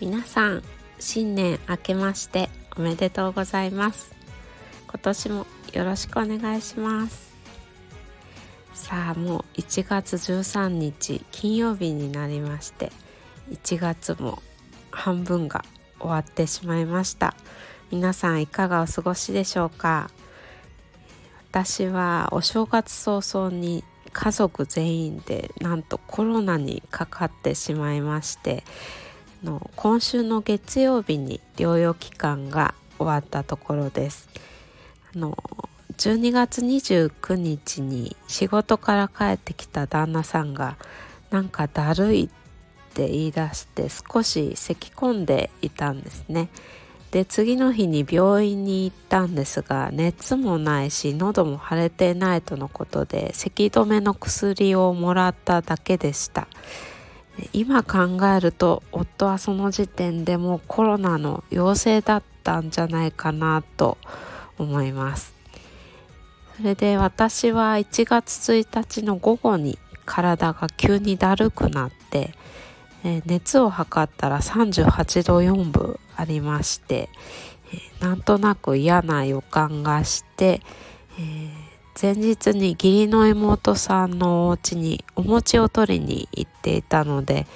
[0.00, 0.62] 皆さん
[0.98, 4.14] 新年明けましておめでとうございます。
[4.88, 7.34] 今年もよろしくお願いします。
[8.72, 12.90] さあもう1月13日金曜日になりまして
[13.50, 14.42] 1月も
[14.90, 15.66] 半分が
[15.98, 17.34] 終わってしまいました。
[17.90, 20.10] 皆さんいかがお過ごしでしょうか？
[21.50, 28.64] 私はお正月早々に家族全員でなんとコロナにかかってしまいまして
[29.42, 34.28] の今週の月曜日に療養期間が終わったところです。
[35.14, 35.36] あの
[35.96, 40.76] 12月29日に仕事から帰ってきた旦那さんが
[41.30, 42.28] なんかだるいっ
[42.94, 46.48] て言い出して少し咳き込んでいたんですね。
[47.10, 56.46] で次の日に病院に行ったんですが熱もないし喉も腫れてないとのことで咳止めの薬をもらっただけでした
[57.52, 63.98] 今考えると夫はその時点でもうコロナの陽性だったんじゃないかなと
[64.58, 65.34] 思います。
[66.56, 72.34] それで私は1月1日の午後に体が急にだるくなって
[73.24, 77.08] 熱を測ったら38度4分ありまして、
[77.72, 80.60] えなんとなく嫌な予感がして、
[81.18, 81.50] えー、
[82.00, 87.46] 前日に義理の妹さんのお家にお餅を取りに行っていたので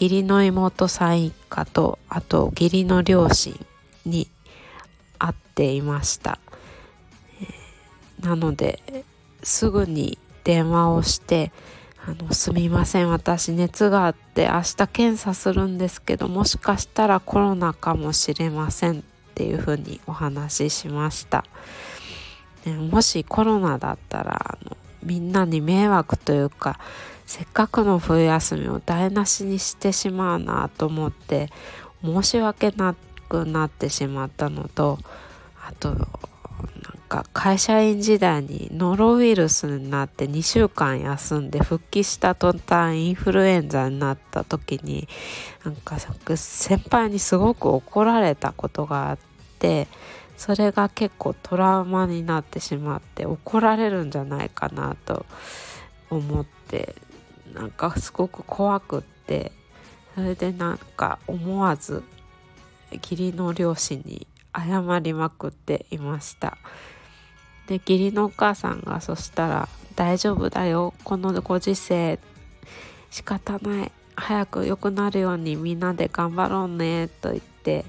[0.00, 3.54] 義理の妹さん一家とあと義理の両親
[4.04, 4.28] に
[5.18, 6.38] 会っていました、
[8.20, 8.80] なので
[9.42, 11.52] すぐに電話をして
[12.06, 19.02] あのすみません私熱があって明日検査するんですけどもしかしたらコロナかもしれませんっ
[19.34, 21.44] ていうふうにお話ししました、
[22.72, 26.78] ね、もしコロナだったらあのみんなに迷惑というか
[27.26, 31.50] せっかくの冬休みを台無しにしてしまうなと思って
[32.02, 32.94] 申し訳な
[33.28, 34.98] くなってしまったのと
[35.66, 35.94] あと
[37.08, 45.08] か会社員時代にノロウイルスになって2週間休んで復帰した途端インフルエンザになった時に
[45.64, 49.18] なんか先輩にすごく怒られたことがあっ
[49.58, 49.88] て
[50.38, 55.26] それが結構トラウマになってしまって怒られるんじゃないかなと
[56.10, 56.94] 思って
[57.52, 59.50] なんかすごく怖くって
[60.14, 62.04] それでなんか思わず
[62.92, 66.56] 義理の両親に謝りまくっていました。
[67.66, 70.94] で義理のお母さんがそしたら「大丈夫だよ。
[71.02, 72.18] このご時世
[73.10, 73.92] 仕方ない。
[74.14, 77.84] 早く良くなるようにみんなで頑張ろうね」と言って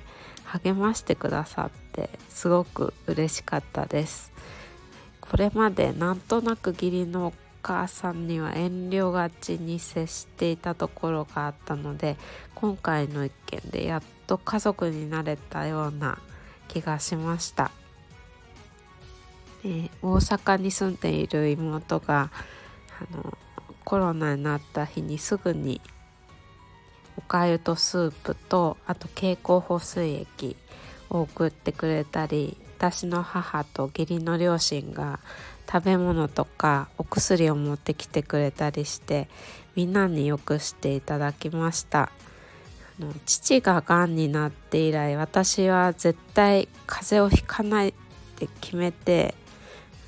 [0.52, 4.32] 励ましてくださってすごく嬉しかったです。
[5.22, 12.18] これまでなんとなく義理のお母さんには遠慮がちに接していたところがあったので
[12.56, 16.18] 今回の一件でやっと家族になれたような
[16.68, 17.72] 気がしました。
[19.64, 22.32] えー、大阪に住んでいる妹が
[23.12, 23.38] あの
[23.84, 25.82] コロナになった日にすぐに
[27.30, 30.58] かゆとスープとあと経口補水液
[31.12, 35.20] を送ってくれたり私の母と義理の両親が
[35.72, 39.30] 食べ物とかお薬を持ってきてくれたりして
[39.76, 42.12] みんなによくしていただきました。
[43.00, 47.94] あの父ががんになって以来私は絶対風邪をひかないっ
[48.36, 49.36] て決めて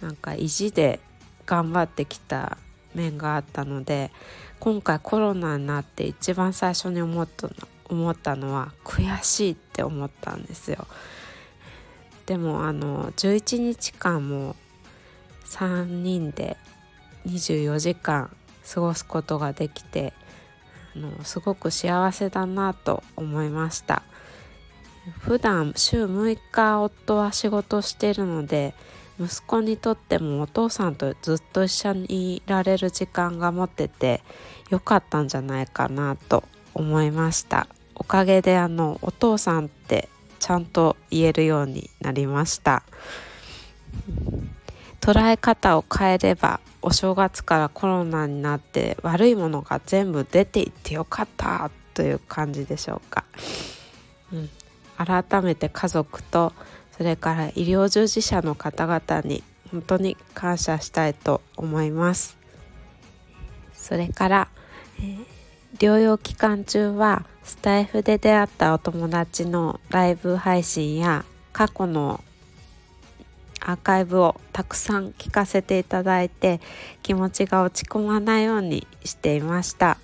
[0.01, 0.99] なんか意地で
[1.45, 2.57] 頑張ってきた
[2.93, 4.11] 面があったので
[4.59, 7.53] 今回コロナになって一番最初に思ったの
[7.89, 10.87] 思ったのは悔しいって思ったんですよ。
[12.25, 14.55] でもあの11日間も
[15.45, 16.55] 3人で
[17.25, 18.29] 24時間
[18.73, 20.13] 過ごすことができて
[20.95, 24.03] あのすごく幸せだなと思いました
[25.19, 28.73] 普段週6日夫は仕事してるので
[29.21, 34.23] 息子にとってもお父さんとずっと一緒にいられる時間が持てて
[34.69, 37.67] よかったんじゃないかなと思いました。
[37.95, 40.09] おかげであのお父さんって
[40.39, 42.83] ちゃんと言えるようになりました。
[45.01, 53.25] 捉え方を変えればお正月からコロナになって悪いものが全部出ていってよかったという感じでしょうか、
[54.31, 54.49] うん、
[54.97, 56.53] 改めて家族と
[57.01, 62.37] それから医療従事者の方々に本当に感謝したいと思います。
[63.73, 64.47] それから、
[64.99, 65.25] えー、
[65.79, 72.23] 療養期間中はスタイフで出会ったお友達のライブ配信や過去の
[73.59, 76.61] アーカイブをたくさん聞かせていただいて
[77.01, 79.97] 気持ちが落ち込まないようにしていました。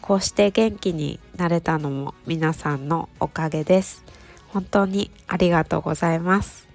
[0.00, 4.17] こうして元気になれたのも皆さんのおかげです。
[4.48, 6.68] 本当にありがとうございます。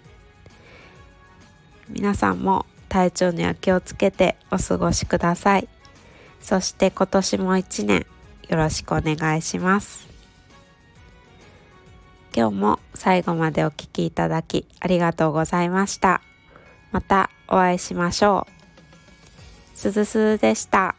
[1.90, 5.68] 皆さんも体調には気をつけてお過ごしください。
[6.42, 8.06] そして今年も一年
[8.50, 10.08] よろしくお願いします。
[12.36, 16.22] 今日も最後までお聴きいただきありがとうございました。
[16.92, 18.48] またお会いしましょ
[19.76, 19.78] う。
[19.78, 20.96] すずすずでした。